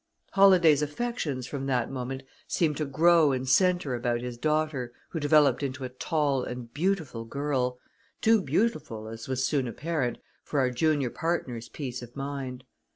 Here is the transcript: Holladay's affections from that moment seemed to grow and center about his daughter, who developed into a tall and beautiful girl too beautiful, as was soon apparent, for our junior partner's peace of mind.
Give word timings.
Holladay's 0.31 0.81
affections 0.81 1.45
from 1.45 1.67
that 1.67 1.91
moment 1.91 2.23
seemed 2.47 2.75
to 2.77 2.85
grow 2.85 3.31
and 3.31 3.47
center 3.47 3.93
about 3.93 4.21
his 4.21 4.35
daughter, 4.35 4.93
who 5.09 5.19
developed 5.19 5.61
into 5.61 5.83
a 5.83 5.89
tall 5.89 6.43
and 6.43 6.73
beautiful 6.73 7.23
girl 7.23 7.77
too 8.19 8.41
beautiful, 8.41 9.07
as 9.07 9.27
was 9.27 9.45
soon 9.45 9.67
apparent, 9.67 10.17
for 10.41 10.59
our 10.59 10.71
junior 10.71 11.11
partner's 11.11 11.69
peace 11.69 12.01
of 12.01 12.15
mind. 12.15 12.63